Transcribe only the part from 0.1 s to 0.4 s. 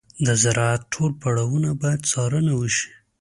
د